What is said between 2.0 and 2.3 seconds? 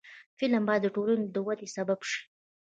شي